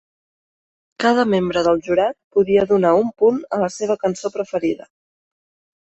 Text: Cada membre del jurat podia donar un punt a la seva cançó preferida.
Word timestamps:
Cada 1.05 1.25
membre 1.33 1.63
del 1.67 1.83
jurat 1.89 2.19
podia 2.39 2.65
donar 2.73 2.95
un 3.05 3.15
punt 3.25 3.41
a 3.59 3.63
la 3.69 3.73
seva 3.79 4.01
cançó 4.05 4.37
preferida. 4.41 4.93